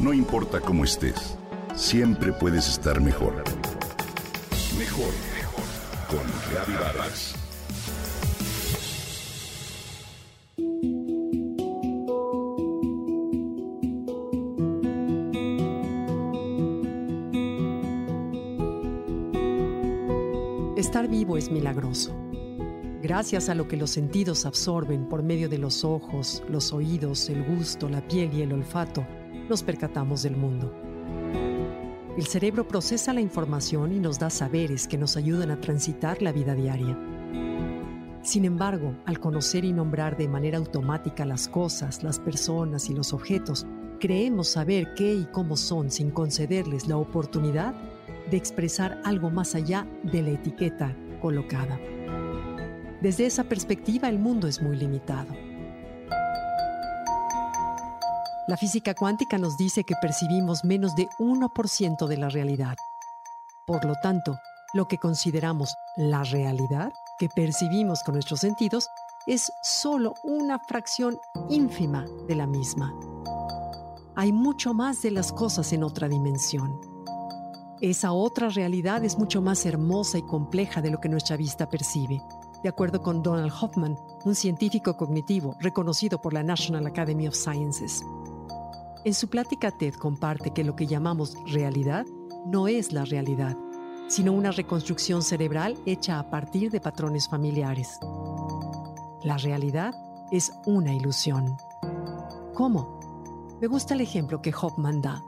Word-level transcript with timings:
No 0.00 0.14
importa 0.14 0.60
cómo 0.60 0.84
estés, 0.84 1.36
siempre 1.74 2.32
puedes 2.32 2.66
estar 2.66 3.02
mejor. 3.02 3.44
Mejor, 4.78 5.12
mejor. 5.34 5.64
Con 6.08 6.20
Reavivadas. 6.50 7.34
Estar 20.78 21.08
vivo 21.08 21.36
es 21.36 21.50
milagroso. 21.50 22.16
Gracias 23.02 23.50
a 23.50 23.54
lo 23.54 23.68
que 23.68 23.76
los 23.76 23.90
sentidos 23.90 24.46
absorben 24.46 25.06
por 25.10 25.22
medio 25.22 25.50
de 25.50 25.58
los 25.58 25.84
ojos, 25.84 26.42
los 26.48 26.72
oídos, 26.72 27.28
el 27.28 27.44
gusto, 27.44 27.90
la 27.90 28.00
piel 28.08 28.32
y 28.32 28.40
el 28.40 28.54
olfato, 28.54 29.06
nos 29.50 29.62
percatamos 29.64 30.22
del 30.22 30.36
mundo. 30.36 30.72
El 32.16 32.26
cerebro 32.26 32.66
procesa 32.66 33.12
la 33.12 33.20
información 33.20 33.92
y 33.92 33.98
nos 33.98 34.18
da 34.18 34.30
saberes 34.30 34.86
que 34.86 34.96
nos 34.96 35.16
ayudan 35.16 35.50
a 35.50 35.60
transitar 35.60 36.22
la 36.22 36.32
vida 36.32 36.54
diaria. 36.54 36.96
Sin 38.22 38.44
embargo, 38.44 38.94
al 39.06 39.18
conocer 39.18 39.64
y 39.64 39.72
nombrar 39.72 40.16
de 40.16 40.28
manera 40.28 40.58
automática 40.58 41.24
las 41.24 41.48
cosas, 41.48 42.02
las 42.04 42.20
personas 42.20 42.88
y 42.90 42.94
los 42.94 43.12
objetos, 43.12 43.66
creemos 43.98 44.48
saber 44.48 44.94
qué 44.94 45.14
y 45.14 45.24
cómo 45.24 45.56
son 45.56 45.90
sin 45.90 46.10
concederles 46.10 46.86
la 46.86 46.96
oportunidad 46.96 47.74
de 48.30 48.36
expresar 48.36 49.00
algo 49.04 49.30
más 49.30 49.54
allá 49.54 49.86
de 50.04 50.22
la 50.22 50.30
etiqueta 50.30 50.96
colocada. 51.20 51.78
Desde 53.00 53.26
esa 53.26 53.44
perspectiva 53.44 54.08
el 54.08 54.18
mundo 54.18 54.46
es 54.46 54.62
muy 54.62 54.76
limitado. 54.76 55.49
La 58.50 58.56
física 58.56 58.94
cuántica 58.94 59.38
nos 59.38 59.56
dice 59.56 59.84
que 59.84 59.94
percibimos 60.02 60.64
menos 60.64 60.96
de 60.96 61.08
1% 61.20 62.08
de 62.08 62.16
la 62.16 62.28
realidad. 62.30 62.74
Por 63.64 63.84
lo 63.84 63.94
tanto, 64.02 64.40
lo 64.74 64.88
que 64.88 64.98
consideramos 64.98 65.72
la 65.96 66.24
realidad 66.24 66.92
que 67.20 67.28
percibimos 67.28 68.02
con 68.02 68.14
nuestros 68.14 68.40
sentidos 68.40 68.88
es 69.28 69.52
solo 69.62 70.14
una 70.24 70.58
fracción 70.58 71.16
ínfima 71.48 72.06
de 72.26 72.34
la 72.34 72.48
misma. 72.48 72.92
Hay 74.16 74.32
mucho 74.32 74.74
más 74.74 75.00
de 75.00 75.12
las 75.12 75.30
cosas 75.30 75.72
en 75.72 75.84
otra 75.84 76.08
dimensión. 76.08 76.80
Esa 77.80 78.10
otra 78.10 78.48
realidad 78.48 79.04
es 79.04 79.16
mucho 79.16 79.40
más 79.40 79.64
hermosa 79.64 80.18
y 80.18 80.22
compleja 80.22 80.82
de 80.82 80.90
lo 80.90 80.98
que 80.98 81.08
nuestra 81.08 81.36
vista 81.36 81.68
percibe 81.68 82.20
de 82.62 82.68
acuerdo 82.68 83.02
con 83.02 83.22
Donald 83.22 83.52
Hoffman, 83.60 83.96
un 84.24 84.34
científico 84.34 84.96
cognitivo 84.96 85.56
reconocido 85.60 86.20
por 86.20 86.34
la 86.34 86.42
National 86.42 86.86
Academy 86.86 87.26
of 87.26 87.34
Sciences. 87.34 88.04
En 89.04 89.14
su 89.14 89.28
plática 89.28 89.70
TED 89.70 89.94
comparte 89.94 90.50
que 90.50 90.64
lo 90.64 90.76
que 90.76 90.86
llamamos 90.86 91.34
realidad 91.46 92.06
no 92.46 92.68
es 92.68 92.92
la 92.92 93.04
realidad, 93.04 93.56
sino 94.08 94.32
una 94.32 94.50
reconstrucción 94.50 95.22
cerebral 95.22 95.78
hecha 95.86 96.18
a 96.18 96.30
partir 96.30 96.70
de 96.70 96.80
patrones 96.80 97.28
familiares. 97.28 97.98
La 99.22 99.36
realidad 99.36 99.94
es 100.30 100.52
una 100.66 100.94
ilusión. 100.94 101.56
¿Cómo? 102.54 103.58
Me 103.60 103.66
gusta 103.66 103.94
el 103.94 104.00
ejemplo 104.00 104.42
que 104.42 104.54
Hoffman 104.54 105.00
da. 105.00 105.22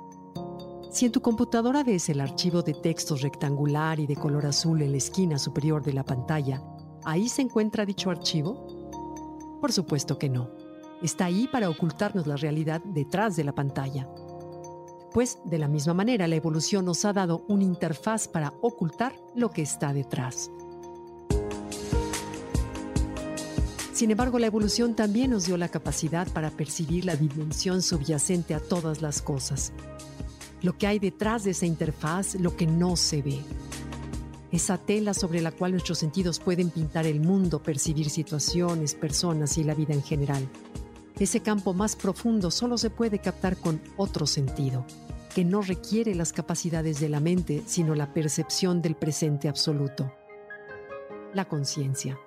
Si 0.91 1.07
en 1.07 1.13
tu 1.13 1.23
computadora 1.23 1.83
ves 1.83 2.09
el 2.09 2.21
archivo 2.21 2.63
de 2.63 2.75
textos 2.75 3.23
rectangular 3.23 3.99
y 3.99 4.07
de 4.07 4.17
color 4.17 4.47
azul 4.47 4.83
en 4.83 4.93
la 4.93 4.99
esquina 4.99 5.39
superior 5.39 5.83
de 5.83 5.95
la 5.95 6.05
pantalla, 6.05 6.63
¿Ahí 7.05 7.29
se 7.29 7.43
encuentra 7.43 7.85
dicho 7.85 8.11
archivo? 8.11 9.59
Por 9.61 9.73
supuesto 9.73 10.19
que 10.19 10.29
no. 10.29 10.51
Está 11.03 11.25
ahí 11.25 11.49
para 11.49 11.69
ocultarnos 11.69 12.27
la 12.27 12.37
realidad 12.37 12.81
detrás 12.85 13.37
de 13.37 13.45
la 13.45 13.53
pantalla. 13.53 14.09
Pues 15.13 15.39
de 15.45 15.59
la 15.59 15.69
misma 15.69 15.95
manera 15.95 16.29
la 16.29 16.37
evolución 16.37 16.85
nos 16.85 17.05
ha 17.05 17.13
dado 17.13 17.45
una 17.49 17.65
interfaz 17.65 18.29
para 18.29 18.55
ocultar 18.61 19.15
lo 19.35 19.51
que 19.51 19.63
está 19.63 19.93
detrás. 19.93 20.51
Sin 23.93 24.11
embargo, 24.11 24.39
la 24.39 24.47
evolución 24.47 24.95
también 24.95 25.31
nos 25.31 25.47
dio 25.47 25.57
la 25.57 25.69
capacidad 25.69 26.27
para 26.33 26.51
percibir 26.51 27.05
la 27.05 27.17
dimensión 27.17 27.83
subyacente 27.83 28.55
a 28.55 28.61
todas 28.61 29.03
las 29.03 29.23
cosas. 29.23 29.73
Lo 30.63 30.79
que 30.79 30.87
hay 30.87 30.99
detrás 30.99 31.45
de 31.45 31.51
esa 31.51 31.67
interfaz, 31.67 32.37
lo 32.37 32.57
que 32.57 32.67
no 32.67 32.97
se 32.97 33.23
ve 33.23 33.41
esa 34.53 34.77
tela 34.77 35.15
sobre 35.15 35.41
la 35.41 35.51
cual 35.51 35.73
nuestros 35.73 35.99
sentidos 35.99 36.39
pueden 36.39 36.71
pintar 36.71 37.07
el 37.07 37.21
mundo, 37.21 37.63
percibir 37.63 38.11
situaciones, 38.11 38.95
personas 38.95 39.57
y 39.57 39.65
la 39.65 39.75
vida 39.75 39.95
en 39.95 40.03
general. 40.03 40.47
Ese 41.23 41.39
campo 41.39 41.73
más 41.73 41.95
profundo 41.95 42.51
solo 42.51 42.77
se 42.77 42.91
puede 42.91 43.21
captar 43.21 43.57
con 43.57 43.81
otro 43.97 44.27
sentido, 44.27 44.85
que 45.33 45.45
no 45.45 45.63
requiere 45.63 46.17
las 46.17 46.33
capacidades 46.33 46.99
de 46.99 47.09
la 47.09 47.21
mente, 47.21 47.63
sino 47.65 47.95
la 47.95 48.13
percepción 48.13 48.83
del 48.83 48.97
presente 48.97 49.49
absoluto. 49.49 50.13
La 51.33 51.45
conciencia. 51.45 52.19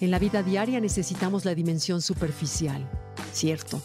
En 0.00 0.10
la 0.10 0.18
vida 0.18 0.42
diaria 0.42 0.80
necesitamos 0.80 1.44
la 1.44 1.54
dimensión 1.54 2.00
superficial, 2.00 2.88
cierto, 3.34 3.82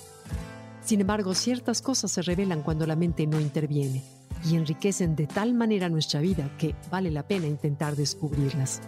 sin 0.81 1.01
embargo, 1.01 1.35
ciertas 1.35 1.81
cosas 1.81 2.09
se 2.09 2.21
revelan 2.21 2.63
cuando 2.63 2.87
la 2.87 2.95
mente 2.95 3.27
no 3.27 3.41
interviene 3.41 4.01
y 4.45 4.55
enriquecen 4.55 5.13
de 5.17 5.27
tal 5.27 5.53
manera 5.53 5.89
nuestra 5.89 6.21
vida 6.21 6.55
que 6.57 6.73
vale 6.89 7.11
la 7.11 7.27
pena 7.27 7.47
intentar 7.47 7.97
descubrirlas. 7.97 8.81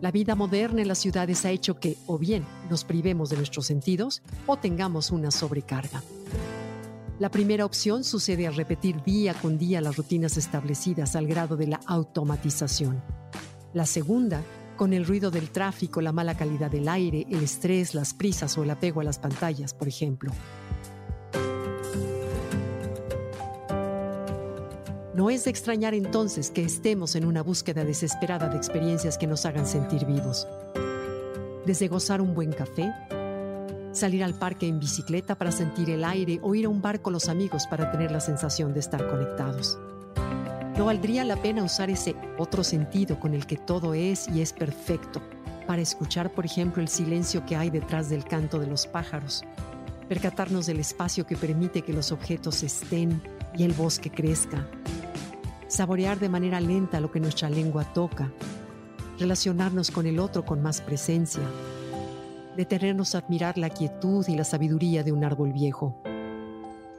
La 0.00 0.10
vida 0.10 0.34
moderna 0.34 0.80
en 0.80 0.88
las 0.88 0.98
ciudades 0.98 1.44
ha 1.44 1.50
hecho 1.50 1.78
que 1.78 1.98
o 2.06 2.16
bien 2.16 2.46
nos 2.70 2.84
privemos 2.84 3.28
de 3.28 3.36
nuestros 3.36 3.66
sentidos 3.66 4.22
o 4.46 4.56
tengamos 4.56 5.10
una 5.10 5.30
sobrecarga. 5.30 6.02
La 7.18 7.30
primera 7.30 7.66
opción 7.66 8.02
sucede 8.02 8.46
al 8.46 8.56
repetir 8.56 9.02
día 9.02 9.34
con 9.34 9.58
día 9.58 9.82
las 9.82 9.98
rutinas 9.98 10.38
establecidas 10.38 11.16
al 11.16 11.26
grado 11.26 11.58
de 11.58 11.66
la 11.66 11.80
automatización. 11.86 13.02
La 13.74 13.84
segunda, 13.84 14.42
con 14.74 14.94
el 14.94 15.04
ruido 15.04 15.30
del 15.30 15.50
tráfico, 15.50 16.00
la 16.00 16.12
mala 16.12 16.34
calidad 16.34 16.70
del 16.70 16.88
aire, 16.88 17.26
el 17.28 17.42
estrés, 17.42 17.94
las 17.94 18.14
prisas 18.14 18.56
o 18.56 18.62
el 18.62 18.70
apego 18.70 19.02
a 19.02 19.04
las 19.04 19.18
pantallas, 19.18 19.74
por 19.74 19.86
ejemplo. 19.86 20.32
No 25.20 25.28
es 25.28 25.44
de 25.44 25.50
extrañar 25.50 25.92
entonces 25.92 26.50
que 26.50 26.62
estemos 26.62 27.14
en 27.14 27.26
una 27.26 27.42
búsqueda 27.42 27.84
desesperada 27.84 28.48
de 28.48 28.56
experiencias 28.56 29.18
que 29.18 29.26
nos 29.26 29.44
hagan 29.44 29.66
sentir 29.66 30.06
vivos. 30.06 30.48
Desde 31.66 31.88
gozar 31.88 32.22
un 32.22 32.32
buen 32.32 32.52
café, 32.52 32.90
salir 33.92 34.24
al 34.24 34.32
parque 34.32 34.66
en 34.66 34.80
bicicleta 34.80 35.34
para 35.34 35.52
sentir 35.52 35.90
el 35.90 36.04
aire 36.04 36.38
o 36.40 36.54
ir 36.54 36.64
a 36.64 36.70
un 36.70 36.80
bar 36.80 37.02
con 37.02 37.12
los 37.12 37.28
amigos 37.28 37.66
para 37.66 37.92
tener 37.92 38.10
la 38.10 38.20
sensación 38.20 38.72
de 38.72 38.80
estar 38.80 39.06
conectados. 39.10 39.78
¿No 40.78 40.86
valdría 40.86 41.22
la 41.26 41.36
pena 41.36 41.64
usar 41.64 41.90
ese 41.90 42.16
otro 42.38 42.64
sentido 42.64 43.20
con 43.20 43.34
el 43.34 43.44
que 43.44 43.58
todo 43.58 43.92
es 43.92 44.26
y 44.26 44.40
es 44.40 44.54
perfecto 44.54 45.20
para 45.66 45.82
escuchar, 45.82 46.32
por 46.32 46.46
ejemplo, 46.46 46.80
el 46.80 46.88
silencio 46.88 47.44
que 47.44 47.56
hay 47.56 47.68
detrás 47.68 48.08
del 48.08 48.24
canto 48.24 48.58
de 48.58 48.68
los 48.68 48.86
pájaros? 48.86 49.44
Percatarnos 50.08 50.64
del 50.64 50.80
espacio 50.80 51.26
que 51.26 51.36
permite 51.36 51.82
que 51.82 51.92
los 51.92 52.10
objetos 52.10 52.62
estén 52.62 53.22
y 53.54 53.64
el 53.64 53.74
bosque 53.74 54.10
crezca 54.10 54.66
saborear 55.70 56.18
de 56.18 56.28
manera 56.28 56.60
lenta 56.60 57.00
lo 57.00 57.10
que 57.12 57.20
nuestra 57.20 57.48
lengua 57.48 57.84
toca, 57.84 58.32
relacionarnos 59.18 59.90
con 59.90 60.04
el 60.06 60.18
otro 60.18 60.44
con 60.44 60.60
más 60.60 60.80
presencia, 60.80 61.42
detenernos 62.56 63.14
a 63.14 63.18
admirar 63.18 63.56
la 63.56 63.70
quietud 63.70 64.26
y 64.26 64.34
la 64.34 64.44
sabiduría 64.44 65.04
de 65.04 65.12
un 65.12 65.24
árbol 65.24 65.52
viejo. 65.52 66.02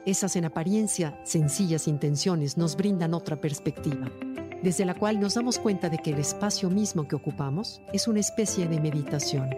Esas 0.06 0.38
en 0.38 0.46
apariencia 0.46 1.20
sencillas 1.26 1.88
intenciones 1.88 2.58
nos 2.58 2.78
brindan 2.78 3.14
otra 3.14 3.36
perspectiva, 3.36 4.10
desde 4.64 4.86
la 4.86 4.94
cual 4.96 5.20
nos 5.20 5.34
damos 5.34 5.60
cuenta 5.60 5.90
de 5.90 5.98
que 5.98 6.12
el 6.12 6.20
espacio 6.20 6.70
mismo 6.70 7.08
que 7.08 7.18
ocupamos 7.18 7.82
es 7.92 8.08
una 8.08 8.22
especie 8.22 8.70
de 8.70 8.80
meditación, 8.80 9.50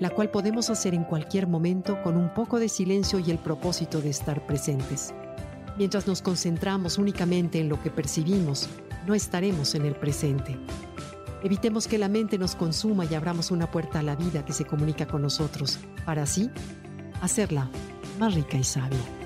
la 0.00 0.08
cual 0.08 0.30
podemos 0.30 0.70
hacer 0.70 0.94
en 0.94 1.04
cualquier 1.04 1.46
momento 1.46 2.02
con 2.02 2.16
un 2.16 2.32
poco 2.32 2.58
de 2.58 2.70
silencio 2.70 3.18
y 3.18 3.30
el 3.30 3.38
propósito 3.38 4.00
de 4.00 4.10
estar 4.10 4.46
presentes. 4.46 5.14
Mientras 5.78 6.06
nos 6.06 6.22
concentramos 6.22 6.96
únicamente 6.98 7.60
en 7.60 7.68
lo 7.68 7.82
que 7.82 7.90
percibimos, 7.90 8.68
no 9.06 9.14
estaremos 9.14 9.74
en 9.74 9.84
el 9.84 9.94
presente. 9.94 10.58
Evitemos 11.42 11.86
que 11.86 11.98
la 11.98 12.08
mente 12.08 12.38
nos 12.38 12.56
consuma 12.56 13.04
y 13.04 13.14
abramos 13.14 13.50
una 13.50 13.70
puerta 13.70 13.98
a 13.98 14.02
la 14.02 14.16
vida 14.16 14.44
que 14.44 14.52
se 14.52 14.64
comunica 14.64 15.06
con 15.06 15.22
nosotros, 15.22 15.78
para 16.04 16.22
así 16.22 16.50
hacerla 17.20 17.70
más 18.18 18.34
rica 18.34 18.56
y 18.56 18.64
sabia. 18.64 19.25